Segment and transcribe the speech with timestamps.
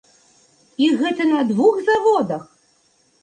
[0.85, 2.43] І гэта на двух заводах!